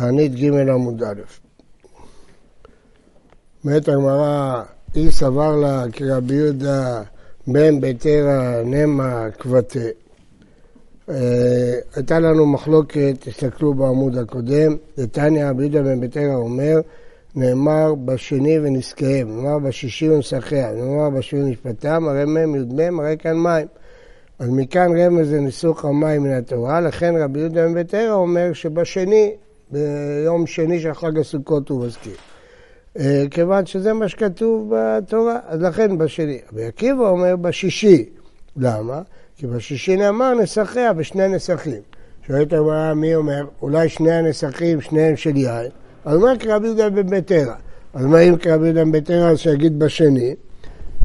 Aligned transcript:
תענית 0.00 0.34
ג' 0.34 0.68
עמוד 0.68 1.02
א'. 1.02 1.20
אומרת 3.64 3.88
הגמרא, 3.88 4.62
אי 4.96 5.12
סבר 5.12 5.56
לה 5.56 5.84
כרבי 5.92 6.34
יהודה 6.34 7.02
בן 7.46 7.80
ביתרא 7.80 8.62
נמה 8.64 9.30
קבטה. 9.38 9.78
אה, 11.10 11.74
הייתה 11.96 12.20
לנו 12.20 12.46
מחלוקת, 12.46 13.14
תסתכלו 13.20 13.74
בעמוד 13.74 14.18
הקודם, 14.18 14.76
נתניא 14.98 15.46
רבי 15.46 15.62
יהודה 15.62 15.82
בן 15.82 16.00
ביתרא 16.00 16.34
אומר, 16.34 16.80
נאמר 17.34 17.94
בשני 17.94 18.58
ונזכיהם, 18.58 19.36
נאמר 19.36 19.58
בשישי 19.58 20.10
ונסחיה, 20.10 20.72
נאמר 20.72 21.10
בשביל 21.10 21.44
משפטם, 21.44 22.08
הרי 22.08 22.24
מ' 22.24 22.54
י"מ, 22.56 23.00
הרי 23.00 23.16
כאן 23.18 23.36
מים. 23.36 23.66
אז 24.38 24.48
מכאן 24.48 24.98
רמז 24.98 25.28
זה 25.28 25.40
ניסוך 25.40 25.84
המים 25.84 26.22
מן 26.22 26.32
התורה, 26.32 26.80
לכן 26.80 27.14
רבי 27.16 27.40
יהודה 27.40 27.66
בן 27.66 27.74
ביתרא 27.74 28.12
אומר 28.12 28.52
שבשני, 28.52 29.34
ביום 29.70 30.46
שני 30.46 30.80
של 30.80 30.94
חג 30.94 31.18
הסוכות 31.18 31.68
הוא 31.68 31.86
מזכיר. 31.86 32.16
אה, 32.98 33.24
כיוון 33.30 33.66
שזה 33.66 33.92
מה 33.92 34.08
שכתוב 34.08 34.72
בתורה, 34.76 35.38
אז 35.46 35.62
לכן 35.62 35.98
בשני. 35.98 36.38
רבי 36.52 36.64
עקיבא 36.64 37.08
אומר 37.08 37.36
בשישי. 37.36 38.08
למה? 38.56 39.02
כי 39.36 39.46
בשישי 39.46 39.96
נאמר 39.96 40.34
נסחיה 40.34 40.92
בשני 40.92 41.28
נסחים. 41.28 41.82
שואלת 42.26 42.52
הגמרא 42.52 42.94
מי 42.94 43.14
אומר, 43.14 43.46
אולי 43.62 43.88
שני 43.88 44.12
הנסחים, 44.12 44.80
שניהם 44.80 45.16
של 45.16 45.36
יין? 45.36 45.70
אז 46.04 46.16
אומר 46.16 46.38
כרבי 46.38 46.66
יהודה 46.66 46.90
בן. 46.90 47.20
אז 47.94 48.04
מה 48.04 48.20
אם 48.20 48.36
כרבי 48.36 48.66
יהודה 48.66 48.84
בן 48.84 49.14
אז 49.14 49.38
שיגיד 49.38 49.78
בשני? 49.78 50.34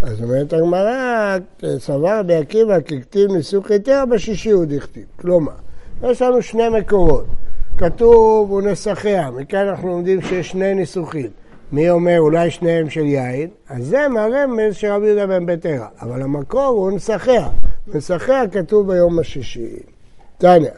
אז 0.01 0.23
אומרת 0.23 0.53
הגמרא, 0.53 1.37
סבר 1.77 2.19
רבי 2.19 2.35
עקיבא 2.35 2.79
ככתיב 2.79 3.31
ניסוך 3.31 3.71
היתר, 3.71 4.03
בשישי 4.09 4.51
הוא 4.51 4.65
דכתיב. 4.65 5.03
כלומר, 5.15 5.51
יש 6.03 6.21
לנו 6.21 6.41
שני 6.41 6.69
מקורות. 6.69 7.25
כתוב 7.77 8.51
הוא 8.51 8.61
נסחיה, 8.61 9.31
מכאן 9.31 9.67
אנחנו 9.67 9.87
לומדים 9.87 10.21
שיש 10.21 10.49
שני 10.49 10.73
ניסוחים. 10.73 11.29
מי 11.71 11.89
אומר 11.89 12.19
אולי 12.19 12.51
שניהם 12.51 12.89
של 12.89 13.05
יין? 13.05 13.49
אז 13.69 13.85
זה 13.85 14.07
מהרמז 14.07 14.75
של 14.75 14.87
רבי 14.87 15.07
יהודה 15.07 15.27
בן 15.27 15.45
ביתרא. 15.45 15.87
אבל 16.01 16.21
המקור 16.21 16.65
הוא 16.65 16.91
נסחיה. 16.91 17.49
נסחיה 17.87 18.47
כתוב 18.47 18.91
ביום 18.91 19.19
השישי. 19.19 19.79
תניא, 20.37 20.69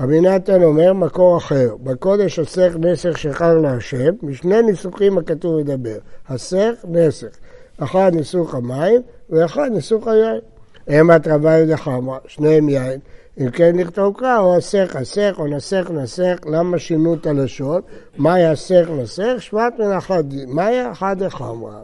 רבי 0.00 0.20
נתן 0.20 0.62
אומר 0.62 0.92
מקור 0.92 1.36
אחר, 1.36 1.76
בקודש 1.82 2.38
הסך 2.38 2.76
נסך 2.80 3.18
שחר 3.18 3.58
להשם, 3.58 4.14
משני 4.22 4.62
ניסוחים 4.62 5.18
הכתוב 5.18 5.58
לדבר. 5.58 5.98
הסך 6.28 6.72
נסך. 6.88 7.38
אחד 7.78 8.10
ניסוך 8.14 8.54
המים 8.54 9.02
ואחד 9.30 9.68
ניסוך 9.72 10.08
היין. 10.08 10.40
המת 10.88 11.28
רבה 11.28 11.56
יהודה 11.56 11.76
חמרה, 11.76 12.18
שניהם 12.26 12.68
יין. 12.68 13.00
אם 13.40 13.50
כן 13.50 13.76
נכתוב 13.76 14.14
קרא, 14.16 14.38
או 14.38 14.56
הסך 14.56 14.96
הסך, 14.96 15.34
או 15.38 15.46
נסך 15.46 15.90
נסך, 15.90 16.38
למה 16.46 16.78
שינו 16.78 17.14
את 17.14 17.26
הלשון? 17.26 17.80
מה 18.16 18.40
יסך 18.40 18.88
נסך? 19.02 19.34
שבט 19.38 19.74
מן 19.78 19.92
אחדים. 19.92 20.54
מה 20.56 20.66
היה 20.66 20.92
אחד 20.92 21.22
החמרה? 21.22 21.80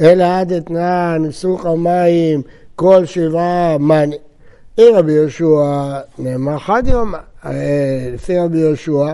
אלא 0.00 0.24
עד 0.24 0.52
אתנא 0.52 1.16
ניסוך 1.16 1.66
המים 1.66 2.42
כל 2.76 3.04
שבעה 3.04 3.78
מאני. 3.78 4.16
אם 4.78 4.92
רבי 4.94 5.12
יהושע 5.12 6.00
נאמר 6.18 6.58
חד 6.58 6.82
יום, 6.86 7.14
אה, 7.44 8.10
לפי 8.14 8.38
רבי 8.38 8.58
יהושע, 8.58 9.12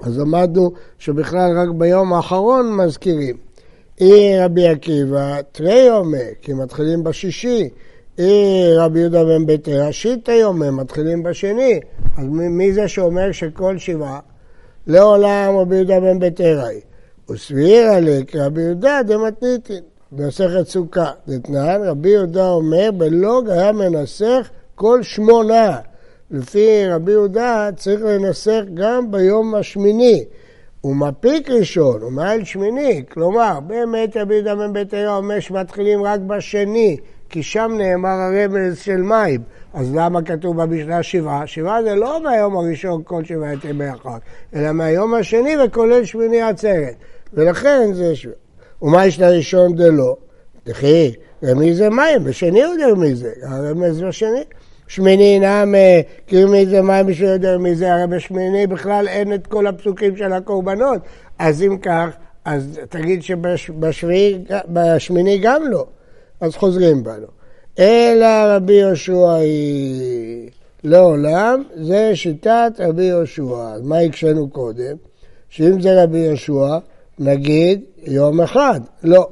אז 0.00 0.18
למדנו 0.18 0.72
שבכלל 0.98 1.58
רק 1.58 1.68
ביום 1.68 2.12
האחרון 2.12 2.76
מזכירים. 2.76 3.36
אי 4.00 4.40
רבי 4.40 4.68
עקיבא, 4.68 5.40
תרי 5.52 5.80
יומי, 5.80 6.18
כי 6.42 6.52
מתחילים 6.52 7.04
בשישי. 7.04 7.68
אי 8.18 8.76
רבי 8.76 9.00
יהודה 9.00 9.24
בן 9.24 9.46
ביתר, 9.46 9.90
שיטה 9.90 10.32
יומי, 10.32 10.70
מתחילים 10.70 11.22
בשני. 11.22 11.80
אז 12.16 12.24
מי 12.30 12.72
זה 12.72 12.88
שאומר 12.88 13.32
שכל 13.32 13.78
שבעה? 13.78 14.20
לעולם 14.86 15.56
רבי 15.56 15.76
יהודה 15.76 16.00
בן 16.00 16.18
ביתראי. 16.18 16.80
וסבירה 17.30 18.00
לי 18.00 18.24
כרבי 18.26 18.62
יהודה 18.62 19.00
דמתניתין. 19.06 19.82
במסכת 20.12 20.66
סוכה, 20.66 21.10
דתנן, 21.28 21.80
רבי 21.84 22.08
יהודה 22.08 22.50
אומר, 22.50 22.90
בלוג 22.96 23.50
היה 23.50 23.72
מנסח 23.72 24.50
כל 24.74 25.02
שמונה. 25.02 25.78
לפי 26.30 26.86
רבי 26.88 27.12
יהודה 27.12 27.68
צריך 27.76 28.02
לנסח 28.02 28.60
גם 28.74 29.10
ביום 29.10 29.54
השמיני. 29.54 30.24
הוא 30.80 30.96
מפיק 30.96 31.50
ראשון, 31.50 32.02
הוא 32.02 32.12
מעל 32.12 32.44
שמיני, 32.44 33.02
כלומר, 33.12 33.60
באמת 33.66 34.16
רבי 34.16 34.34
יהודה 34.34 34.54
בן 34.54 34.72
ביתר 34.72 35.16
אומר 35.16 35.40
שמתחילים 35.40 36.02
רק 36.02 36.20
בשני, 36.20 36.96
כי 37.30 37.42
שם 37.42 37.72
נאמר 37.78 38.08
הרמז 38.08 38.78
של 38.78 39.02
מים. 39.02 39.40
אז 39.74 39.94
למה 39.94 40.22
כתוב 40.22 40.62
במשנה 40.62 41.02
שבעה? 41.02 41.46
שבעה 41.46 41.82
זה 41.82 41.94
לא 41.94 42.22
מהיום 42.22 42.56
הראשון 42.56 43.02
כל 43.04 43.24
שבעה 43.24 43.52
ימי 43.64 43.90
אחד, 43.90 44.18
אלא 44.54 44.72
מהיום 44.72 45.14
השני 45.14 45.56
וכולל 45.64 46.04
שמיני 46.04 46.42
עצרת. 46.42 46.94
ולכן 47.34 47.92
זה 47.92 48.16
שבעה. 48.16 48.34
ומה 48.82 49.06
יש 49.06 49.20
לראשון 49.20 49.76
דלא? 49.76 50.16
תחי, 50.64 51.12
ומי 51.42 51.74
זה 51.74 51.90
מים? 51.90 52.24
בשני 52.24 52.64
הוא 52.64 52.74
יודע 52.74 52.94
מי 52.94 53.14
זה, 53.14 53.32
הרמז 53.42 54.02
בשני. 54.02 54.44
שמיני 54.88 55.38
נעמה, 55.38 55.78
כאילו 56.26 56.50
מי 56.50 56.66
זה 56.66 56.82
מים 56.82 57.06
בשביל 57.06 57.28
יודע 57.28 57.58
מי 57.58 57.74
זה, 57.74 57.92
הרי 57.92 58.06
בשמיני 58.06 58.66
בכלל 58.66 59.08
אין 59.08 59.34
את 59.34 59.46
כל 59.46 59.66
הפסוקים 59.66 60.16
של 60.16 60.32
הקורבנות. 60.32 61.00
אז 61.38 61.62
אם 61.62 61.78
כך, 61.78 62.08
אז 62.44 62.80
תגיד 62.88 63.22
שבשמיני 63.22 64.44
גם 65.42 65.62
לא. 65.70 65.86
אז 66.40 66.56
חוזרים 66.56 67.02
בנו. 67.04 67.26
אלא 67.78 68.26
רבי 68.56 68.72
יהושע 68.72 69.32
היא 69.34 70.50
לעולם, 70.84 71.62
זה 71.76 72.10
שיטת 72.14 72.72
רבי 72.78 73.04
יהושע. 73.04 73.72
אז 73.74 73.82
מה 73.82 73.98
הקשינו 73.98 74.48
קודם? 74.50 74.96
שאם 75.48 75.80
זה 75.80 76.02
רבי 76.02 76.18
יהושע, 76.18 76.78
נגיד 77.18 77.80
יום 78.02 78.40
אחד. 78.40 78.80
לא. 79.02 79.28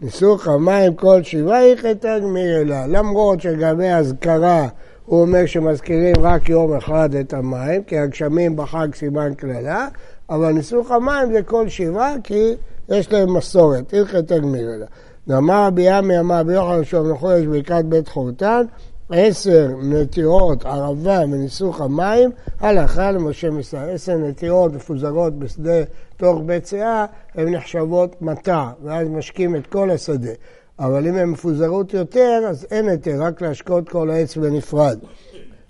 ניסוך 0.00 0.48
המים 0.48 0.94
כל 0.94 1.22
שבעה 1.22 1.66
יחטא 1.66 2.18
גמיר 2.18 2.60
אלה. 2.60 2.86
למרות 2.86 3.40
שגבי 3.40 3.88
אזכרה 3.88 4.68
הוא 5.06 5.20
אומר 5.20 5.46
שמזכירים 5.46 6.14
רק 6.20 6.48
יום 6.48 6.76
אחד 6.76 7.14
את 7.14 7.32
המים, 7.32 7.84
כי 7.84 7.98
הגשמים 7.98 8.56
בחג 8.56 8.88
סימן 8.94 9.34
קללה, 9.34 9.88
אבל 10.30 10.52
ניסוך 10.52 10.90
המים 10.90 11.32
זה 11.32 11.42
כל 11.42 11.68
שבעה 11.68 12.14
כי 12.24 12.54
יש 12.88 13.12
להם 13.12 13.36
מסורת, 13.36 13.94
הלכת 13.94 14.32
גמיר 14.32 14.74
אלה. 14.74 14.86
נאמר 15.26 15.66
רבי 15.66 15.82
ימי 15.84 16.20
אמר 16.20 16.38
רבי 16.40 16.52
יוחנן 16.52 16.84
שום 16.84 17.10
לחודש 17.10 17.46
ברכת 17.46 17.84
בית 17.84 18.08
חורתן, 18.08 18.62
עשר 19.10 19.68
נטירות 19.82 20.66
ערבה 20.66 21.26
מניסוך 21.26 21.80
המים, 21.80 22.30
הלכה 22.60 23.10
למשה 23.10 23.50
מסר. 23.50 23.90
עשר 23.90 24.16
נטירות 24.16 24.72
מפוזרות 24.72 25.38
בשדה 25.38 25.82
תוך 26.16 26.40
בית 26.46 26.66
שאה, 26.66 27.06
הן 27.34 27.54
נחשבות 27.54 28.22
מטע, 28.22 28.70
ואז 28.84 29.08
משקים 29.08 29.56
את 29.56 29.66
כל 29.66 29.90
השדה. 29.90 30.30
אבל 30.78 31.06
אם 31.06 31.14
הן 31.14 31.28
מפוזרות 31.28 31.94
יותר, 31.94 32.42
אז 32.48 32.66
אין 32.70 32.88
היתר, 32.88 33.22
רק 33.22 33.42
להשקות 33.42 33.88
כל 33.88 34.10
העץ 34.10 34.36
בנפרד. 34.36 34.98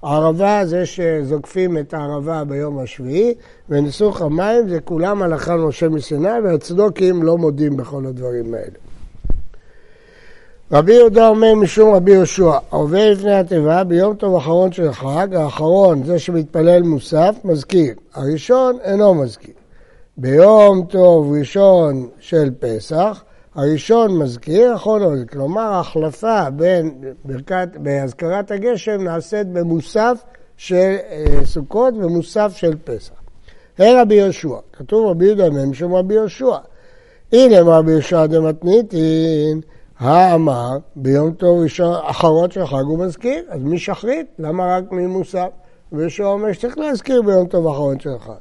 ערבה 0.02 0.60
זה 0.64 0.86
שזוקפים 0.86 1.78
את 1.78 1.94
הערבה 1.94 2.44
ביום 2.44 2.78
השביעי, 2.78 3.34
וניסוך 3.68 4.22
המים 4.22 4.68
זה 4.68 4.80
כולם 4.80 5.22
הלכה 5.22 5.56
למשה 5.56 5.88
מסיני, 5.88 6.40
והצדוקים 6.44 7.22
לא 7.22 7.38
מודים 7.38 7.76
בכל 7.76 8.06
הדברים 8.06 8.54
האלה. 8.54 8.89
רבי 10.72 10.92
יהודה 10.92 11.28
אומר 11.28 11.54
משום 11.54 11.94
רבי 11.94 12.12
יהושע, 12.12 12.58
עובר 12.70 13.10
לפני 13.10 13.34
התיבה 13.34 13.84
ביום 13.84 14.14
טוב 14.14 14.36
אחרון 14.36 14.72
של 14.72 14.88
החג, 14.88 15.34
האחרון, 15.34 16.04
זה 16.04 16.18
שמתפלל 16.18 16.82
מוסף, 16.82 17.36
מזכיר. 17.44 17.94
הראשון 18.14 18.78
אינו 18.82 19.14
מזכיר. 19.14 19.54
ביום 20.16 20.84
טוב 20.88 21.32
ראשון 21.38 22.08
של 22.20 22.50
פסח, 22.58 23.24
הראשון 23.54 24.18
מזכיר, 24.18 24.74
אחרון 24.74 25.02
לא 25.02 25.10
מזכיר. 25.10 25.26
כלומר, 25.32 25.62
ההחלפה 25.62 26.50
בין 26.50 26.94
ברכת, 27.24 27.68
בהזכרת 27.76 28.50
הגשם 28.50 29.04
נעשית 29.04 29.46
במוסף 29.46 30.18
של 30.56 30.96
אה, 31.10 31.44
סוכות 31.44 31.94
ומוסף 31.96 32.52
של 32.56 32.74
פסח. 32.84 33.14
ה' 33.78 34.02
רבי 34.02 34.14
יהושע, 34.14 34.56
כתוב 34.72 35.10
רבי 35.10 35.24
יהודה 35.24 35.50
מ' 35.50 35.74
שם 35.74 35.94
רבי 35.94 36.14
יהושע. 36.14 36.56
הנה 37.32 37.60
רבי 37.60 37.92
יהושע 37.92 38.26
דמתניתין 38.26 39.60
האמר 40.00 40.78
ביום 40.96 41.32
טוב 41.32 41.62
ראשון 41.62 41.94
אחרון 42.02 42.50
של 42.50 42.66
חג 42.66 42.82
הוא 42.86 42.98
מזכיר, 42.98 43.44
אז 43.48 43.62
מי 43.62 43.78
שחרית? 43.78 44.26
למה 44.38 44.76
רק 44.76 44.84
ממוסף? 44.92 45.48
וישוע 45.92 46.26
אומר 46.26 46.52
שצריך 46.52 46.78
להזכיר 46.78 47.22
ביום 47.22 47.46
טוב 47.46 47.66
אחרון 47.66 48.00
של 48.00 48.18
חג. 48.18 48.32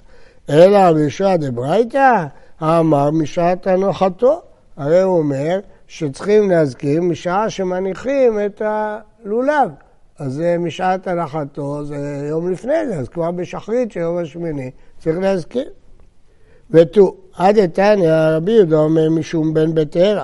אלא 0.49 0.99
ישוע 0.99 1.37
דברייתא 1.37 2.25
האמר 2.59 3.11
משעת 3.11 3.67
הנחתו. 3.67 4.41
הרי 4.77 5.01
הוא 5.01 5.17
אומר 5.17 5.59
שצריכים 5.87 6.49
להזכיר 6.49 7.01
משעה 7.01 7.49
שמניחים 7.49 8.39
את 8.45 8.61
הלולב. 8.65 9.69
אז 10.19 10.43
משעת 10.59 11.07
הנחתו, 11.07 11.85
זה 11.85 12.27
יום 12.29 12.51
לפני 12.51 12.87
זה, 12.87 12.95
אז 12.95 13.09
כבר 13.09 13.31
בשחרית 13.31 13.91
של 13.91 13.99
יום 13.99 14.17
השמיני 14.17 14.71
צריך 14.99 15.17
להזכיר. 15.19 15.69
ותו, 16.71 17.15
עד 17.37 17.57
איתניא 17.57 18.11
רבי 18.11 18.51
יהודה 18.51 18.77
אומר 18.77 19.09
משום 19.09 19.53
בן 19.53 19.75
בטרה. 19.75 20.23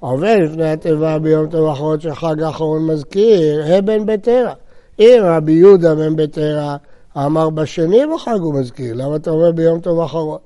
עובר 0.00 0.36
לפני 0.44 0.70
התיבה 0.70 1.18
ביום 1.18 1.46
טוב 1.46 1.68
האחרון 1.68 2.00
של 2.00 2.14
חג 2.14 2.42
האחרון 2.42 2.86
מזכיר, 2.86 3.64
הבן 3.66 4.06
בטרה. 4.06 4.52
אם 4.98 5.18
רבי 5.22 5.52
יהודה 5.52 5.94
בן 5.94 6.16
בטרה, 6.16 6.76
אמר 7.16 7.50
בשני 7.50 8.00
בחג 8.14 8.38
הוא 8.40 8.54
מזכיר, 8.54 8.94
למה 8.94 9.16
אתה 9.16 9.30
אומר 9.30 9.52
ביום 9.52 9.80
טוב 9.80 10.00
אחרון? 10.00 10.38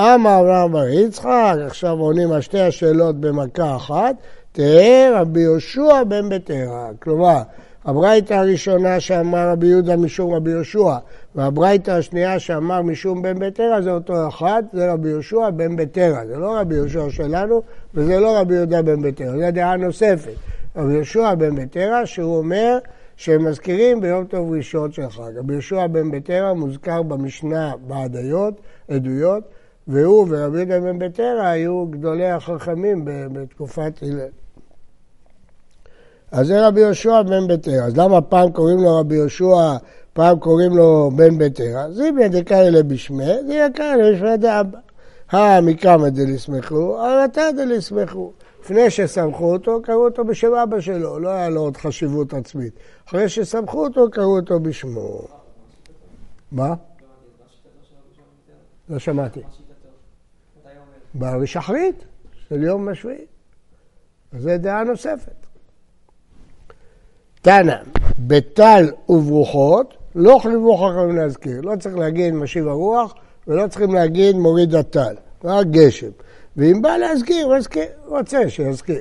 אמר 0.00 0.44
רב 0.46 0.70
יצחק, 0.90 1.54
עכשיו 1.66 1.98
עונים 1.98 2.32
על 2.32 2.40
שתי 2.40 2.60
השאלות 2.60 3.20
במכה 3.20 3.76
אחת, 3.76 4.14
תראה 4.52 5.10
רבי 5.20 5.40
יהושע 5.40 6.04
בן 6.08 6.28
בטרה. 6.28 6.88
כלומר, 7.02 7.38
הברייתא 7.84 8.34
הראשונה 8.34 9.00
שאמר 9.00 9.48
רבי 9.48 9.66
יהודה 9.66 9.96
משום 9.96 10.34
רבי 10.34 10.50
יהושע, 10.50 10.96
והברייתא 11.34 11.90
השנייה 11.90 12.38
שאמר 12.38 12.82
משום 12.82 13.22
בן 13.22 13.38
בטרה 13.38 13.82
זה 13.82 13.90
אותו 13.90 14.28
אחד, 14.28 14.62
זה 14.72 14.92
רבי 14.92 15.08
יהושע 15.08 15.50
בן 15.50 15.76
בטרה. 15.76 16.26
זה 16.26 16.36
לא 16.36 16.60
רבי 16.60 16.74
יהושע 16.74 17.10
שלנו, 17.10 17.62
וזה 17.94 18.20
לא 18.20 18.38
רבי 18.40 18.54
יהודה 18.54 18.82
בן 18.82 19.02
בטרה, 19.02 19.38
זו 19.38 19.50
דעה 19.52 19.76
נוספת. 19.76 20.34
רבי 20.76 20.94
יהושע 20.94 21.34
בן 21.34 21.56
בטרה, 21.56 22.06
שהוא 22.06 22.38
אומר 22.38 22.78
שהם 23.16 23.44
מזכירים 23.44 24.00
ביום 24.00 24.24
טוב 24.24 24.52
ראשון 24.52 24.92
של 24.92 25.10
חג. 25.10 25.36
רבי 25.36 25.52
יהושע 25.52 25.86
בן 25.86 26.10
בטרה 26.10 26.54
מוזכר 26.54 27.02
במשנה 27.02 27.72
בעדיות, 27.86 28.60
עדויות, 28.88 29.44
והוא 29.88 30.26
ורבי 30.30 30.58
יהודה 30.58 30.80
בן 30.80 30.98
בטרה 30.98 31.50
היו 31.50 31.86
גדולי 31.86 32.30
החכמים 32.30 33.02
בתקופת 33.04 33.92
הלל. 34.02 34.41
אז 36.32 36.46
זה 36.46 36.66
רבי 36.66 36.80
יהושע 36.80 37.22
בן 37.22 37.48
בטרה. 37.48 37.84
אז 37.84 37.96
למה 37.96 38.20
פעם 38.20 38.52
קוראים 38.52 38.78
לו 38.78 38.98
רבי 38.98 39.14
יהושע, 39.14 39.76
פעם 40.12 40.38
קוראים 40.38 40.76
לו 40.76 41.10
בן 41.16 41.38
בטרה? 41.38 41.90
זה 41.90 42.10
דקאי 42.30 42.70
לבשמי, 42.70 43.24
זה 43.46 43.54
יקר 43.54 43.96
לבשמי 43.96 44.36
דאבא. 44.36 44.78
המקרא 45.30 46.08
דלסמכו, 46.08 46.98
הרתא 46.98 47.50
דלסמכו. 47.50 48.32
לפני 48.62 48.90
שסמכו 48.90 49.52
אותו, 49.52 49.82
קראו 49.82 50.04
אותו 50.04 50.24
בשם 50.24 50.54
אבא 50.54 50.80
שלו, 50.80 51.18
לא 51.18 51.28
היה 51.28 51.48
לו 51.48 51.60
עוד 51.60 51.76
חשיבות 51.76 52.34
עצמית. 52.34 52.72
אחרי 53.08 53.28
שסמכו 53.28 53.84
אותו, 53.84 54.10
קראו 54.10 54.36
אותו 54.36 54.60
בשמו. 54.60 55.20
מה? 56.52 56.74
לא 58.88 58.98
שמעתי. 58.98 59.40
בשחרית 61.14 62.04
של 62.48 62.62
יום 62.62 62.88
השביעי. 62.88 63.26
זו 64.38 64.50
דעה 64.58 64.84
נוספת. 64.84 65.51
תנא, 67.42 67.76
בטל 68.18 68.90
וברוחות, 69.08 69.94
לא 70.14 70.38
חיוו 70.42 70.76
חכמים 70.76 71.16
להזכיר. 71.16 71.60
לא 71.60 71.76
צריך 71.76 71.96
להגיד 71.96 72.34
משיב 72.34 72.68
הרוח, 72.68 73.14
ולא 73.48 73.66
צריכים 73.66 73.94
להגיד 73.94 74.36
מוריד 74.36 74.74
הטל, 74.74 75.14
רק 75.44 75.66
גשם. 75.66 76.10
ואם 76.56 76.82
בא 76.82 76.96
להזכיר, 76.96 77.46
הוא 77.46 78.18
רוצה 78.18 78.50
שיזכיר. 78.50 79.00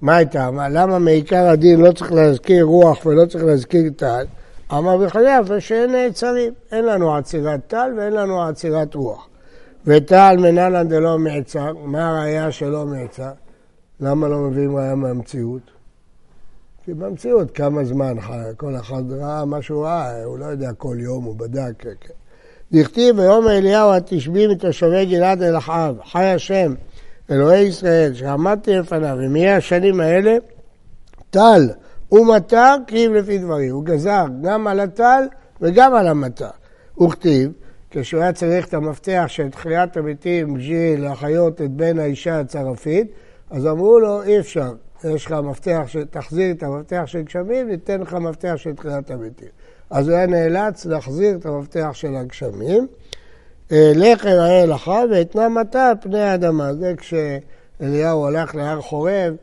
מה 0.00 0.16
הייתה? 0.16 0.50
למה 0.70 0.98
מעיקר 0.98 1.48
הדין 1.48 1.80
לא 1.80 1.92
צריך 1.92 2.12
להזכיר 2.12 2.64
רוח 2.64 3.06
ולא 3.06 3.26
צריך 3.26 3.44
להזכיר 3.44 3.90
טל? 3.96 4.26
אמר 4.72 4.96
בחייו 4.96 5.46
שאין 5.58 5.92
נעצרים. 5.92 6.52
אין 6.72 6.84
לנו 6.84 7.14
עצירת 7.16 7.60
טל 7.66 7.92
ואין 7.96 8.12
לנו 8.12 8.42
עצירת 8.42 8.94
רוח. 8.94 9.28
וטל 9.86 10.36
מנהלן 10.38 10.88
דלא 10.88 11.18
מעצר, 11.18 11.72
מה 11.84 12.08
הראייה 12.08 12.52
שלא 12.52 12.84
מעצר? 12.86 13.30
למה 14.00 14.28
לא 14.28 14.38
מביאים 14.38 14.76
ראייה 14.76 14.94
מהמציאות? 14.94 15.77
כי 16.88 16.94
במציאות 16.94 17.50
כמה 17.50 17.84
זמן 17.84 18.16
כל 18.56 18.76
אחד 18.76 19.02
ראה 19.12 19.44
מה 19.44 19.62
שהוא 19.62 19.84
ראה, 19.84 20.24
הוא 20.24 20.38
לא 20.38 20.44
יודע 20.44 20.72
כל 20.72 20.96
יום, 21.00 21.24
הוא 21.24 21.36
בדק. 21.36 21.72
כן, 21.78 21.90
כן. 22.00 22.14
דכתיב 22.72 23.18
ויאמר 23.18 23.58
אליהו 23.58 23.92
התשבי 23.92 24.46
מתושבי 24.46 25.06
גלעד 25.06 25.42
אל 25.42 25.56
אחאב, 25.56 25.96
חי 26.04 26.24
השם, 26.24 26.74
אלוהי 27.30 27.62
ישראל, 27.62 28.14
שעמדתי 28.14 28.76
לפניו, 28.76 29.16
ומי 29.20 29.50
השנים 29.50 30.00
האלה? 30.00 30.36
טל 31.30 31.68
ומטר 32.12 32.74
קריב 32.86 33.12
לפי 33.12 33.38
דברים. 33.38 33.72
הוא 33.72 33.84
גזר 33.84 34.24
גם 34.42 34.66
על 34.66 34.80
הטל 34.80 35.22
וגם 35.60 35.94
על 35.94 36.06
המטר. 36.06 36.50
וכתיב, 37.00 37.52
כשהוא 37.90 38.20
היה 38.20 38.32
צריך 38.32 38.66
את 38.66 38.74
המפתח 38.74 39.24
של 39.26 39.50
תחיית 39.50 39.96
המתים 39.96 40.54
בשביל 40.54 41.02
להחיות 41.02 41.62
את 41.62 41.70
בן 41.70 41.98
האישה 41.98 42.40
הצרפית, 42.40 43.06
אז 43.50 43.66
אמרו 43.66 44.00
לו, 44.00 44.22
אי 44.22 44.38
אפשר, 44.38 44.72
יש 45.04 45.26
לך 45.26 45.32
מפתח, 45.32 45.82
תחזיר 46.10 46.50
את 46.50 46.62
המפתח 46.62 47.02
של 47.06 47.22
גשמים, 47.22 47.68
ניתן 47.68 48.00
לך 48.00 48.14
מפתח 48.14 48.54
של 48.56 48.74
תחיית 48.74 49.10
המתים. 49.10 49.48
אז 49.90 50.08
הוא 50.08 50.16
היה 50.16 50.26
נאלץ 50.26 50.86
להחזיר 50.86 51.36
את 51.36 51.46
המפתח 51.46 51.90
של 51.92 52.14
הגשמים. 52.14 52.86
אה, 53.72 53.92
לך 53.94 54.26
אראה 54.26 54.66
לך 54.66 54.90
ואתנה 55.10 55.48
מטה 55.48 55.92
פני 56.00 56.20
האדמה. 56.20 56.74
זה 56.74 56.94
כשאליהו 56.96 58.26
הלך 58.26 58.54
להר 58.54 58.80
חורב, 58.80 59.34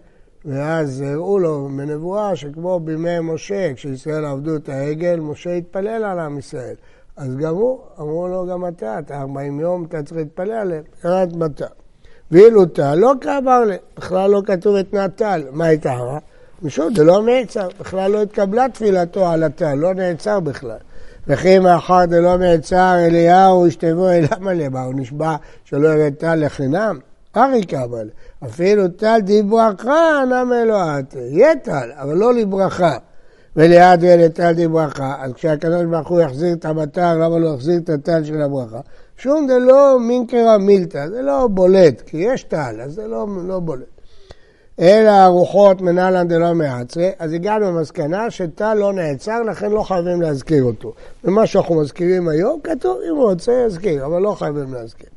ואז 0.45 1.01
הראו 1.01 1.39
לו 1.39 1.69
מנבואה 1.69 2.35
שכמו 2.35 2.79
בימי 2.79 3.19
משה, 3.19 3.73
כשישראל 3.73 4.25
עבדו 4.25 4.55
את 4.55 4.69
העגל, 4.69 5.19
משה 5.19 5.53
התפלל 5.53 6.03
על 6.03 6.19
עם 6.19 6.37
ישראל. 6.37 6.75
אז 7.17 7.35
גם 7.35 7.55
הוא, 7.55 7.79
אמרו 7.99 8.27
לו 8.27 8.45
גם 8.45 8.67
אתה, 8.67 8.99
אתה 8.99 9.21
40 9.21 9.59
יום 9.59 9.85
אתה 9.85 10.03
צריך 10.03 10.17
להתפלל 10.17 10.51
עליהם, 10.51 10.83
ירד 11.05 11.37
מטה. 11.37 11.67
ואילו 12.31 12.65
לא 12.95 13.13
כאמר 13.21 13.63
לי, 13.63 13.75
בכלל 13.97 14.29
לא 14.29 14.41
כתוב 14.45 14.75
את 14.75 14.93
נטל, 14.93 15.43
מה 15.51 15.65
הייתה 15.65 15.93
רע? 15.93 16.19
משום 16.61 16.95
זה 16.95 17.03
לא 17.03 17.23
נעצר, 17.23 17.67
בכלל 17.79 18.11
לא 18.11 18.21
התקבלה 18.21 18.69
תפילתו 18.73 19.27
על 19.27 19.43
הטל, 19.43 19.73
לא 19.73 19.93
נעצר 19.93 20.39
בכלל. 20.39 20.77
וכי 21.27 21.59
מאחר 21.59 22.05
דלא 22.05 22.37
נעצר 22.37 22.95
אליהו 23.05 23.67
אשתבו 23.67 24.09
אליו 24.09 24.37
מלא, 24.39 24.79
הוא 24.79 24.93
נשבע 24.95 25.35
שלא 25.65 25.87
ירד 25.87 26.13
טל 26.13 26.45
לחינם? 26.45 26.99
ארי 27.37 27.63
קבל, 27.63 28.09
אפילו 28.45 28.87
טל 28.87 29.19
דיברכה 29.23 30.23
נמי 30.25 30.61
אלוהת, 30.61 31.15
יהיה 31.15 31.55
טל, 31.55 31.91
אבל 31.95 32.17
לא 32.17 32.33
לברכה. 32.33 32.97
וליד 33.55 34.03
ילד 34.03 34.31
טל 34.31 34.51
דיברכה, 34.51 35.15
אז 35.19 35.33
כשהקדוש 35.33 35.85
ברוך 35.85 36.07
הוא 36.07 36.21
יחזיר 36.21 36.53
את 36.53 36.65
המטר, 36.65 37.13
למה 37.13 37.39
לא 37.39 37.47
יחזיר 37.55 37.77
את 37.77 37.89
הטל 37.89 38.23
של 38.23 38.41
הברכה? 38.41 38.79
שום 39.17 39.47
זה 39.47 39.59
לא 39.59 39.99
מינקרא 39.99 40.57
מילתא, 40.57 41.07
זה 41.07 41.21
לא 41.21 41.47
בולט, 41.47 42.01
כי 42.01 42.17
יש 42.17 42.43
טל, 42.43 42.81
אז 42.83 42.93
זה 42.93 43.07
לא, 43.07 43.27
לא 43.47 43.59
בולט. 43.59 43.95
אלא 44.79 45.09
הרוחות 45.09 45.81
מנהלן 45.81 46.27
דלא 46.27 46.53
מעצרי, 46.53 47.11
אז 47.19 47.33
הגענו 47.33 47.65
למסקנה 47.65 48.31
שטל 48.31 48.73
לא 48.73 48.93
נעצר, 48.93 49.41
לכן 49.43 49.71
לא 49.71 49.83
חייבים 49.83 50.21
להזכיר 50.21 50.63
אותו. 50.63 50.93
ומה 51.23 51.47
שאנחנו 51.47 51.75
מזכירים 51.75 52.27
היום, 52.27 52.59
כתוב, 52.63 52.97
אם 53.09 53.15
רוצה, 53.15 53.51
יזכיר, 53.67 54.05
אבל 54.05 54.21
לא 54.21 54.31
חייבים 54.31 54.73
להזכיר. 54.73 55.09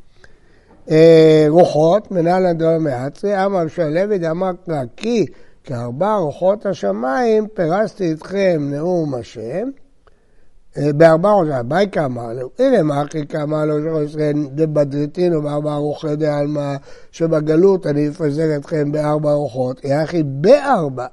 אה, 0.90 1.46
רוחות 1.48 2.10
מנהלן 2.10 2.58
דלא 2.58 2.78
מעצרי, 2.78 3.44
אמר 3.44 3.68
שלוי 3.68 4.18
דאמר 4.18 4.50
כי 4.96 5.26
כארבע 5.64 6.14
רוחות 6.14 6.66
השמיים 6.66 7.46
פרסתי 7.54 8.12
אתכם 8.12 8.68
נאום 8.70 9.14
השם. 9.14 9.68
בארבע 10.76 11.32
ראשי 11.32 11.50
בייקה 11.68 12.04
אמר 12.04 12.32
לו, 12.32 12.50
הנה 12.58 13.00
הכי 13.00 13.26
כמה 13.26 13.64
לו 13.64 14.02
ישראל 14.02 14.34
דבדריתינו 14.54 15.42
בארבע 15.42 15.74
רוחי 15.74 16.16
דעלמא 16.16 16.76
שבגלות 17.12 17.86
אני 17.86 18.08
אפזר 18.08 18.56
אתכם 18.56 18.92
בארבע 18.92 19.32
רוחות, 19.32 19.84
יחי 19.84 20.22
בארבע, 20.22 21.06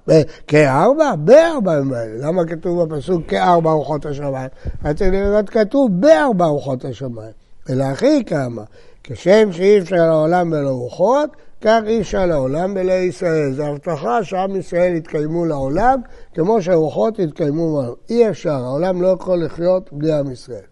כארבע? 0.47 1.15
בארבע 1.15 1.79
למה 2.19 2.45
כתוב 2.45 2.83
בפסוק 2.83 3.21
כארבע 3.27 3.71
רוחות 3.71 4.05
השמיים? 4.05 4.49
היה 4.83 4.93
צריך 4.93 5.13
כתוב 5.51 6.01
בארבע 6.01 6.45
רוחות 6.45 6.85
השמיים, 6.85 7.31
אלא 7.69 7.83
הכי 7.83 8.23
כמה, 8.25 8.63
כשם 9.03 9.51
שאי 9.51 9.79
אפשר 9.79 9.95
לעולם 9.95 10.51
בלא 10.51 10.69
רוחות, 10.69 11.29
כך 11.65 11.79
אי 11.87 12.01
אפשר 12.01 12.25
לעולם 12.25 12.73
בלא 12.73 12.91
ישראל. 12.91 13.53
זו 13.53 13.63
הבטחה 13.63 14.23
שעם 14.23 14.55
ישראל 14.55 14.95
יתקיימו 14.95 15.45
לעולם, 15.45 15.99
כמו 16.33 16.61
שהרוחות 16.61 17.19
יתקיימו 17.19 17.71
מעולם. 17.71 17.93
אי 18.09 18.29
אפשר, 18.29 18.53
העולם 18.53 19.01
לא 19.01 19.07
יכול 19.07 19.43
לחיות 19.43 19.89
בלי 19.93 20.13
עם 20.13 20.31
ישראל. 20.31 20.65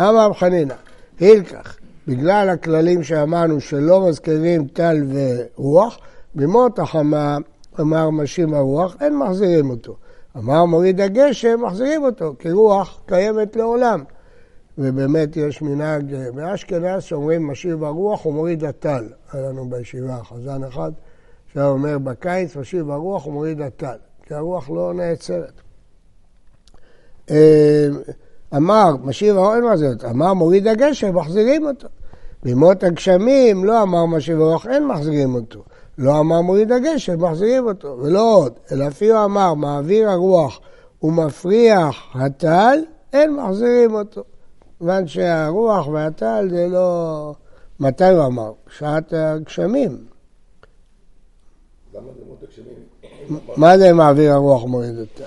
אמר 0.00 0.32
חנינא, 0.32 0.74
הילקח, 1.20 1.76
בגלל 2.08 2.48
הכללים 2.50 3.02
שאמרנו 3.02 3.60
שלא 3.60 4.08
מזכירים 4.08 4.66
טל 4.66 4.96
ורוח, 5.12 5.98
במות 6.34 6.78
החמה 6.78 7.38
אמר 7.80 8.10
משים 8.10 8.54
הרוח, 8.54 8.96
אין 9.00 9.18
מחזירים 9.18 9.70
אותו. 9.70 9.96
אמר 10.36 10.64
מוריד 10.64 11.00
הגשם, 11.00 11.60
מחזירים 11.62 12.04
אותו, 12.04 12.34
כי 12.38 12.52
רוח 12.52 13.00
קיימת 13.06 13.56
לעולם. 13.56 14.04
ובאמת 14.78 15.36
יש 15.36 15.62
מנהג 15.62 16.14
אה, 16.14 16.32
באשכנז 16.32 17.02
שאומרים 17.02 17.48
משיב 17.48 17.84
הרוח 17.84 18.26
ומוריד 18.26 18.64
הטל. 18.64 19.04
היה 19.32 19.48
לנו 19.48 19.70
בישיבה 19.70 20.18
חזן 20.24 20.64
אחד 20.64 20.92
שהיה 21.52 21.66
אומר 21.66 21.98
בקיץ 21.98 22.56
משיב 22.56 22.90
הרוח 22.90 23.26
ומוריד 23.26 23.60
הטל, 23.60 23.96
כי 24.22 24.34
הרוח 24.34 24.70
לא 24.70 24.94
נעצרת. 24.94 25.52
אה, 27.30 27.88
אמר, 28.56 28.96
משיב 29.04 29.36
הרוח, 29.36 29.54
אין 29.54 29.64
מה 29.64 29.76
זה, 29.76 29.88
אמר 30.10 30.34
מוריד 30.34 30.66
הגשם, 30.66 31.16
מחזירים 31.16 31.66
אותו. 31.66 31.88
בימות 32.42 32.82
הגשמים 32.82 33.64
לא 33.64 33.82
אמר 33.82 34.06
משיב 34.06 34.40
הרוח, 34.40 34.66
אין 34.66 34.86
מחזירים 34.86 35.34
אותו. 35.34 35.62
לא 35.98 36.20
אמר 36.20 36.40
מוריד 36.40 36.72
הגשם, 36.72 37.24
מחזירים 37.24 37.66
אותו. 37.66 37.98
ולא 38.00 38.34
עוד, 38.34 38.52
אלא 38.72 38.88
אפילו 38.88 39.24
אמר 39.24 39.54
מעביר 39.54 40.10
הרוח 40.10 40.60
ומפריח 41.02 41.96
הטל, 42.14 42.78
אין 43.12 43.36
מחזירים 43.36 43.94
אותו. 43.94 44.24
כיוון 44.84 45.06
שהרוח 45.06 45.88
והטל 45.88 46.48
זה 46.50 46.68
לא... 46.68 47.34
מתי 47.80 48.08
הוא 48.08 48.26
אמר? 48.26 48.52
שעת 48.68 49.12
הגשמים. 49.12 50.04
מה 53.56 53.78
זה 53.78 53.92
מעביר 53.92 54.32
הרוח 54.32 54.64
מוריד 54.64 54.98
הטל? 54.98 55.24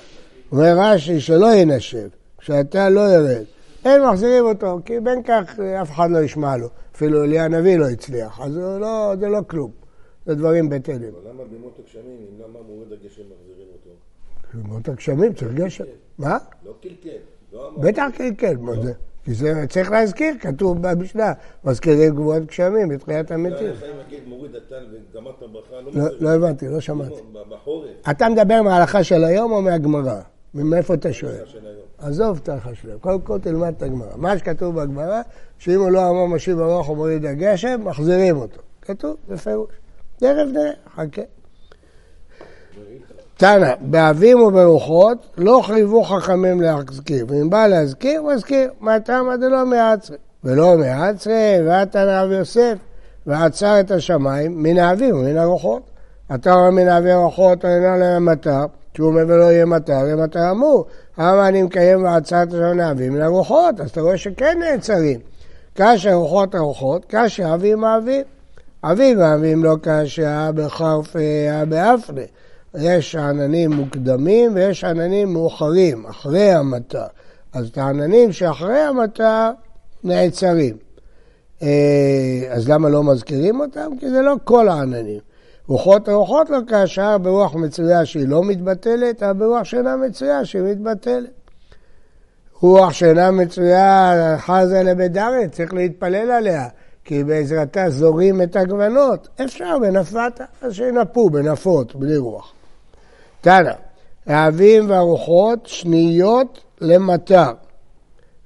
אומר 0.52 0.78
רש"י 0.78 1.20
שלא 1.20 1.54
ינשב, 1.54 2.10
שהטל 2.42 2.90
לא 2.90 3.02
ירד. 3.02 3.44
אין 3.86 4.06
מחזירים 4.06 4.46
אותו, 4.46 4.80
כי 4.86 5.00
בין 5.00 5.24
כך 5.24 5.60
אף 5.82 5.92
אחד 5.92 6.12
לא 6.12 6.20
ישמע 6.20 6.58
לו. 6.58 6.68
אפילו 6.96 7.24
אליה 7.24 7.46
הנביא 7.46 7.78
לא 7.78 7.90
הצליח, 7.90 8.40
אז 8.42 8.54
זה 8.54 8.78
לא, 8.80 9.14
זה 9.20 9.28
לא 9.28 9.40
כלום. 9.48 9.72
זה 10.26 10.36
דברים 10.36 10.70
בטלים. 10.70 11.12
אבל 11.14 11.30
למה 11.30 11.44
בימות 11.44 11.80
הגשמים, 11.80 12.06
אם 12.06 12.42
למה 12.44 12.60
מוריד 12.68 12.92
הגשם 12.92 13.22
מחזירים 13.22 13.68
אותו? 13.74 13.90
בימות 14.54 14.90
הגשמים 14.90 15.34
צריך 15.34 15.54
גשם. 15.54 15.84
מה? 16.18 16.38
לא 16.66 16.74
קלקל. 16.82 17.10
לא. 17.54 17.72
בטח 17.78 18.08
קלקל, 18.18 18.58
מה 18.58 18.72
זה? 18.84 18.94
כי 19.28 19.34
זה 19.34 19.66
צריך 19.70 19.92
להזכיר, 19.92 20.34
כתוב 20.40 20.78
במשנה, 20.82 21.34
מזכירים 21.64 22.16
גבוהות 22.16 22.46
גשמים 22.46 22.90
בתחיית 22.90 23.32
המתים. 23.32 23.68
לא 25.86 25.92
לא- 25.92 25.92
מחזירים. 25.92 26.24
לא 26.24 26.30
הבנתי, 26.30 26.68
לא 26.68 26.80
שמעתי. 26.80 27.14
אתה 28.10 28.30
מדבר 28.30 28.62
מההלכה 28.62 29.04
של 29.04 29.24
היום 29.24 29.52
או 29.52 29.62
מהגמרא? 29.62 30.20
מאיפה 30.54 30.94
אתה 30.94 31.14
שואל? 31.14 31.32
עזוב 31.98 32.40
את 32.44 32.50
ההלכה 32.50 32.76
של 32.76 32.90
היום, 32.90 33.00
קודם 33.00 33.22
כל 33.22 33.40
תלמד 33.40 33.74
את 33.78 33.82
הגמרא. 33.82 34.16
מה 34.16 34.38
שכתוב 34.38 34.82
בגמרא, 34.82 35.22
שאם 35.58 35.80
הוא 35.80 35.90
לא 35.92 36.10
אמר 36.10 36.26
משיב 36.26 36.60
הרוח 36.60 36.90
ומוריד 36.90 37.26
הגשם, 37.26 37.82
מחזירים 37.84 38.38
אותו. 38.38 38.62
כתוב 38.82 39.18
בפירוש. 39.28 39.70
תכף 40.18 40.28
נראה, 40.54 40.72
חכה. 40.96 41.22
תנא, 43.38 43.74
באבים 43.82 44.40
וברוחות 44.40 45.18
לא 45.38 45.62
חייבו 45.64 46.04
חכמים 46.04 46.62
להזכיר, 46.62 47.26
ואם 47.30 47.50
בא 47.50 47.68
להזכיר, 47.68 48.22
מזכיר, 48.22 48.70
מה 48.80 49.00
תמא 49.00 49.36
דלא 49.36 49.66
מעצרי. 49.66 50.18
ולא 50.44 50.78
מעצרי, 50.78 51.58
ועתנא 51.66 52.22
רב 52.22 52.32
יוסף, 52.32 52.74
ועצר 53.28 53.80
את 53.80 53.92
השמיים 53.92 54.64
מן 54.64 54.78
האבים 54.78 55.16
ומן 55.16 55.38
הרוחות. 55.38 55.82
אתה 56.36 56.54
רואה 56.54 56.72
מן 56.72 56.88
האבי 56.88 57.12
הרוחות, 57.12 57.66
אינה 57.66 57.98
להם 57.98 58.26
מטר, 58.26 58.66
שהוא 58.94 59.08
אומר 59.08 59.24
ולא 59.28 59.44
יהיה 59.44 59.66
מטר, 59.66 59.94
יהיה 59.94 60.16
מטר 60.16 60.52
אמור. 60.52 60.86
למה 61.18 61.48
אני 61.48 61.64
מקיים 61.64 62.04
ועצר 62.04 62.44
את 62.44 62.48
השמיים 62.48 62.74
מן 62.74 62.80
האבים 62.80 63.14
מן 63.14 63.22
הרוחות? 63.22 63.80
אז 63.80 63.90
אתה 63.90 64.02
רואה 64.02 64.18
שכן 64.18 64.60
נעצרים. 64.60 65.20
כאשר 65.76 66.14
רוחות 66.14 66.56
הרוחות, 66.56 67.06
כאשר 67.06 67.54
אבים 67.54 67.84
האבים. 67.84 68.24
אביב 68.84 69.20
האבים 69.20 69.64
לא 69.64 69.76
כאשר 69.84 70.52
בחרפה 70.56 71.20
באפנה. 71.70 72.22
יש 72.82 73.16
עננים 73.16 73.72
מוקדמים 73.72 74.52
ויש 74.56 74.84
עננים 74.84 75.34
מאוחרים, 75.34 76.06
אחרי 76.06 76.52
המטר. 76.52 77.06
אז 77.54 77.68
את 77.68 77.78
העננים 77.78 78.32
שאחרי 78.32 78.80
המטר 78.80 79.50
נעצרים. 80.04 80.78
אה, 81.62 82.48
אז 82.50 82.70
למה 82.70 82.90
לא 82.90 83.04
מזכירים 83.04 83.60
אותם? 83.60 83.92
כי 84.00 84.10
זה 84.10 84.22
לא 84.22 84.36
כל 84.44 84.70
העננים. 84.70 85.20
רוחות 85.68 86.10
רוחות 86.10 86.50
לא 86.50 86.60
כאשר 86.68 87.18
ברוח 87.18 87.56
מצויה 87.56 88.06
שהיא 88.06 88.28
לא 88.28 88.44
מתבטלת, 88.44 89.24
אבל 89.24 89.34
ברוח 89.34 89.64
שאינה 89.64 89.96
מצויה 89.96 90.46
שהיא 90.46 90.62
מתבטלת. 90.62 91.30
רוח 92.60 92.94
שאינה 92.94 93.32
מצויה, 93.32 94.36
חזה 94.38 94.84
לבדרת, 94.84 95.52
צריך 95.52 95.74
להתפלל 95.74 96.32
עליה, 96.32 96.68
כי 97.04 97.24
בעזרתה 97.24 97.90
זורים 97.90 98.42
את 98.42 98.56
הגוונות. 98.56 99.28
אפשר 99.46 99.80
בנפתה, 99.80 100.46
אז 100.62 100.74
שינפו 100.74 101.30
בנפות, 101.30 101.96
בלי 101.96 102.18
רוח. 102.18 102.54
תנא, 103.42 103.72
האבים 104.26 104.90
והרוחות 104.90 105.66
שניות 105.66 106.64
למטר. 106.82 107.52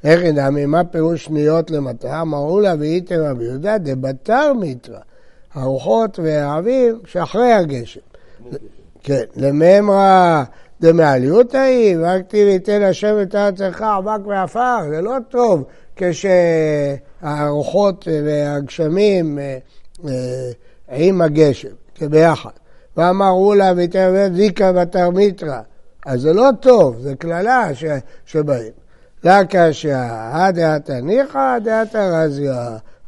איך 0.04 0.22
ידעמי, 0.22 0.66
מה 0.66 0.84
פירוש 0.84 1.26
שניות 1.26 1.72
למטר? 1.72 2.22
אמרו 2.22 2.60
לה 2.60 2.74
ואיתם 2.80 3.16
רבי 3.16 3.44
יהודה 3.44 3.78
דבתר 3.78 4.54
מיתרא. 4.54 5.00
הרוחות 5.54 6.20
והאבים 6.20 7.00
שאחרי 7.06 7.54
הגשם. 7.54 8.00
כן, 9.04 9.24
לממרא 9.36 10.44
דמעליותא 10.82 11.58
היא, 11.58 11.98
רק 12.02 12.22
תראי 12.28 12.60
תן 12.60 12.82
השם 12.82 13.16
את 13.22 13.36
ארצך 13.36 13.84
אבק 14.00 14.28
ועפר, 14.28 14.78
זה 14.90 15.02
לא 15.02 15.16
טוב 15.30 15.64
כשהרוחות 15.96 18.08
והגשמים 18.26 19.40
אה, 19.40 19.58
אה, 20.08 20.52
עם 20.90 21.22
הגשם, 21.22 21.70
כביחד. 21.96 22.61
ואמרו 22.98 23.54
לה 23.54 23.74
ותראה 23.78 24.30
זיקה 24.34 24.74
בתרמיתרא, 24.74 25.62
אז 26.06 26.22
זה 26.22 26.34
לא 26.34 26.50
טוב, 26.60 27.00
זה 27.00 27.16
קללה 27.16 27.76
ש- 27.76 27.86
שבאים. 28.26 28.72
לה 29.24 29.42
קשיא, 29.50 29.96
הדעתא 30.32 30.92
ניחא, 30.92 31.60
דעתא 31.64 31.98
רזיא. 31.98 32.52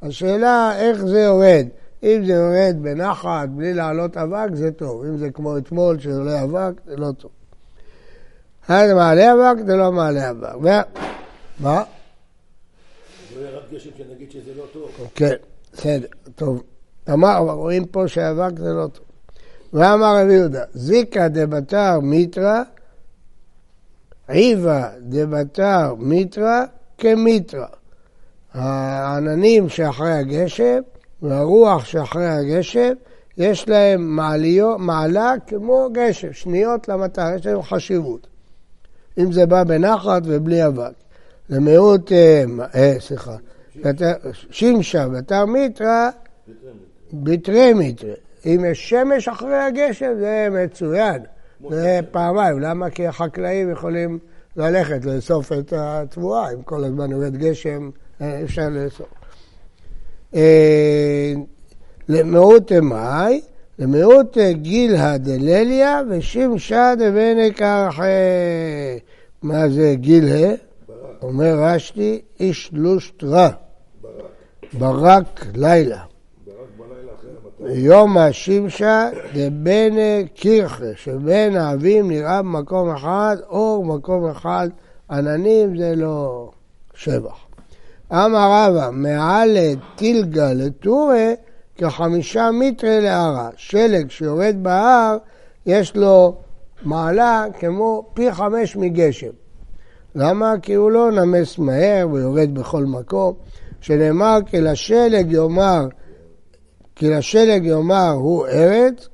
השאלה 0.02 0.72
איך 0.80 1.06
זה 1.06 1.20
יורד. 1.20 1.68
אם 2.04 2.26
זה 2.26 2.34
יורד 2.34 2.76
בנחת, 2.82 3.50
בלי 3.50 3.74
לעלות 3.74 4.18
אבק, 4.18 4.48
זה 4.54 4.72
טוב. 4.72 5.04
אם 5.06 5.18
זה 5.18 5.30
כמו 5.32 5.58
אתמול, 5.58 6.00
שעולה 6.00 6.44
אבק, 6.44 6.74
זה 6.86 6.96
לא 6.96 7.12
טוב. 7.18 7.32
אז 8.68 8.92
מעלה 8.92 9.34
אבק, 9.34 9.66
זה 9.66 9.76
לא 9.76 9.92
מעלה 9.92 10.30
אבק. 10.30 10.56
ו... 10.64 10.68
מה? 11.60 11.84
לא 13.36 13.42
יהיה 13.42 13.58
רק 13.58 13.64
גשם 13.74 13.90
שנגיד 13.98 14.32
שזה 14.32 14.52
לא 14.58 14.64
טוב. 14.74 14.92
כן, 15.16 15.36
בסדר, 15.74 16.08
טוב. 16.36 16.64
אמר, 17.14 17.38
רואים 17.38 17.86
פה 17.86 18.08
שאבק 18.08 18.60
זה 18.60 18.74
לא 18.74 18.88
טוב. 18.88 19.06
ואמר 19.74 20.18
רבי 20.22 20.34
יהודה, 20.34 20.64
זיקה 20.74 21.28
דבתר 21.28 22.00
מיתרא, 22.00 22.64
עיבה 24.28 24.90
דבתר 25.02 25.96
מיתרא 25.98 26.64
כמיתרא. 26.98 27.66
העננים 28.54 29.70
שאחרי 29.70 30.12
הגשם 30.12 30.80
והרוח 31.22 31.86
שאחרי 31.86 32.28
הגשם, 32.28 32.94
יש 33.38 33.70
להם 33.70 34.16
מעליות, 34.16 34.80
מעלה 34.80 35.34
כמו 35.48 35.90
גשם, 35.94 36.34
שניות 36.34 36.88
למטר, 36.88 37.36
יש 37.36 37.46
להם 37.46 37.62
חשיבות. 37.62 38.28
אם 39.18 39.32
זה 39.32 39.46
בא 39.46 39.64
בנחת 39.64 40.22
ובלי 40.26 40.66
אבק. 40.68 40.94
למיעוט, 41.50 42.12
אה, 42.12 42.44
אה, 42.76 42.96
סליחה, 43.00 43.36
שמשה, 44.50 45.08
בתר 45.08 45.46
מיתרא, 45.46 46.10
בתרי 47.14 47.74
מיתרא. 47.74 48.14
אם 48.46 48.66
יש 48.72 48.90
שמש 48.90 49.28
אחרי 49.28 49.58
הגשם 49.58 50.14
זה 50.20 50.48
מצוין, 50.52 51.22
זה 51.70 52.00
פעמיים. 52.12 52.60
למה? 52.60 52.90
כי 52.90 53.08
החקלאים 53.08 53.72
יכולים 53.72 54.20
ללכת 54.58 55.06
לאסוף 55.06 55.52
את 55.52 55.74
התבואה, 55.78 56.54
אם 56.54 56.62
כל 56.62 56.84
הזמן 56.84 57.12
יורד 57.12 57.38
גשם, 57.38 57.90
אה, 58.22 58.42
אפשר 58.44 58.70
לאסוף. 58.70 59.08
אה, 60.36 61.34
למיעוט 62.10 62.72
מאי, 62.72 63.42
למיעוט 63.80 64.38
גילהא 64.52 65.18
דלליה 65.18 66.02
ושמשה 66.10 66.94
דבני 66.98 67.54
קרחי. 67.54 68.04
מה 69.42 69.70
זה 69.70 69.94
גילהא? 69.96 70.54
אומר 71.22 71.56
רש"י, 71.60 72.22
איש 72.40 72.70
לושט 72.74 73.24
רע. 73.24 73.50
ברק 74.74 75.46
לילה. 75.56 76.00
ברק 76.46 76.56
בלילה 76.78 77.12
אחרי 77.20 77.32
המטר. 77.32 77.53
יום 77.70 78.18
השמשה 78.18 79.10
דבני 79.34 80.26
קירחה, 80.34 80.86
שבין 80.96 81.58
האבים 81.58 82.12
נראה 82.12 82.42
במקום 82.42 82.90
אחד, 82.90 83.38
אור 83.50 83.86
במקום 83.86 84.30
אחד, 84.30 84.70
עננים 85.12 85.78
זה 85.78 85.96
לא 85.96 86.50
שבח. 86.94 87.46
אמר 88.12 88.52
רבא, 88.52 88.90
מעל 88.92 89.58
טילגה 89.96 90.54
לטורי, 90.54 91.36
כחמישה 91.78 92.52
מיטרי 92.52 93.02
להרה. 93.02 93.50
שלג 93.56 94.12
שיורד 94.12 94.56
בהר, 94.62 95.18
יש 95.66 95.96
לו 95.96 96.36
מעלה 96.84 97.46
כמו 97.60 98.06
פי 98.14 98.32
חמש 98.32 98.76
מגשם. 98.76 99.32
למה? 100.16 100.54
כי 100.62 100.74
הוא 100.74 100.92
לא 100.92 101.12
נמס 101.12 101.60
מהר 101.60 102.08
ויורד 102.12 102.54
בכל 102.54 102.84
מקום. 102.86 103.34
שנאמר 103.82 104.40
כי 104.46 104.62
לשלג 104.62 105.32
יאמר, 105.32 105.88
כי 106.96 107.10
לשלג 107.10 107.66
יאמר 107.66 108.10
הוא 108.12 108.48
ארץ, 108.48 109.08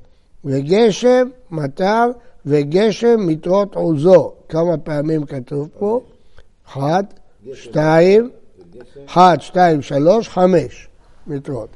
וגשם 0.44 1.28
מטר, 1.50 2.06
וגשם 2.46 3.16
מטרות 3.18 3.74
עוזו. 3.74 4.32
כמה 4.48 4.78
פעמים 4.78 5.24
כתוב 5.26 5.68
פה? 5.78 6.00
אחת, 6.68 7.14
שתיים, 7.54 8.30
אחת, 9.06 9.40
שתיים, 9.40 9.82
שלוש, 9.82 10.28
חמש 10.28 10.88
מטרות. 11.26 11.68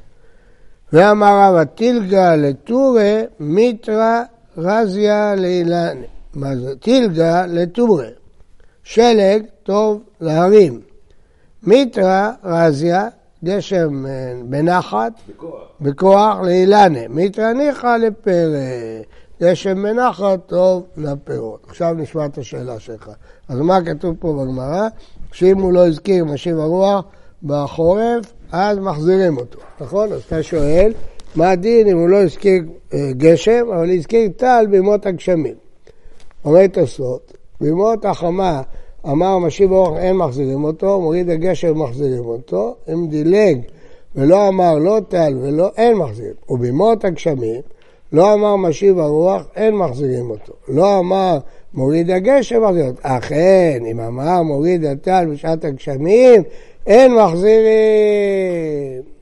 ואמר 0.93 1.41
רבא 1.43 1.65
טילגה 1.65 2.37
לטורי, 2.37 3.23
מיטרא 3.41 4.23
רזיה 4.59 5.35
לאילני. 5.35 6.07
מה 6.35 6.57
זה? 6.57 6.77
טילגה 6.77 7.47
לטורי. 7.47 8.09
שלג 8.83 9.43
טוב 9.63 10.03
להרים. 10.21 10.81
מיטרא 11.63 12.31
רזיה, 12.45 13.09
גשם 13.45 14.07
אה, 14.07 14.13
בנחת, 14.45 15.13
בכוח. 15.29 15.61
בכוח 15.81 16.37
לאילנה. 16.43 17.09
מיטרא 17.09 17.53
ניחא 17.53 17.97
לפרא. 17.97 19.03
גשם 19.43 19.83
בנחת 19.83 20.41
טוב 20.47 20.85
לפירות. 20.97 21.67
עכשיו 21.69 21.95
נשמע 21.95 22.27
את 22.27 22.39
השאלה 22.39 22.81
שלך. 22.81 23.11
אז 23.49 23.59
מה 23.59 23.85
כתוב 23.85 24.17
פה 24.19 24.33
בגמרא? 24.33 24.89
שאם 25.33 25.59
הוא 25.59 25.73
לא 25.73 25.87
הזכיר 25.87 26.25
משיב 26.25 26.59
הרוח 26.59 27.05
בחורף, 27.43 28.33
אז 28.53 28.79
מחזירים 28.79 29.37
אותו. 29.37 29.59
נכון? 29.81 30.13
אז 30.13 30.23
אתה 30.27 30.43
שואל, 30.43 30.93
מה 31.35 31.51
הדין 31.51 31.89
אם 31.89 31.99
הוא 31.99 32.09
לא 32.09 32.23
הזכיר 32.23 32.63
אה, 32.95 33.11
גשם, 33.13 33.67
אבל 33.75 33.91
הזכיר 33.91 34.29
טל 34.37 34.67
בימות 34.71 35.07
הגשמים? 35.07 35.55
אומר 36.45 36.67
תוספות, 36.67 37.33
בימות 37.61 38.05
החמה 38.05 38.63
אמר 39.11 39.39
משיב 39.39 39.73
אורך 39.73 39.99
אין 39.99 40.17
מחזירים 40.17 40.65
אותו, 40.65 41.01
מוריד 41.01 41.31
הגשם 41.31 41.79
מחזירים 41.79 42.25
אותו, 42.25 42.75
אם 42.93 43.07
דילג 43.07 43.59
ולא 44.17 44.49
אמר 44.49 44.79
לא 44.79 45.01
טל 45.09 45.37
ולא 45.41 45.71
אין 45.77 45.97
מחזירים. 45.97 46.35
ובימות 46.49 47.05
הגשמים 47.05 47.61
לא 48.13 48.35
אמר 48.35 48.57
משיב 48.57 48.99
הרוח 48.99 49.43
אין 49.57 49.75
מחזירים 49.75 50.31
אותו. 50.31 50.53
לא 50.69 50.99
אמר 50.99 51.39
מוריד 51.75 52.11
הגשם 52.11 52.63
מחזירים 52.63 52.89
אותו. 52.89 53.01
אכן, 53.03 53.83
אם 53.91 54.01
אמר 54.01 54.43
מוריד 54.43 54.85
הטל 54.85 55.27
בשעת 55.33 55.65
הגשמים 55.65 56.43
אין 56.87 57.15
מחזירים. 57.15 59.14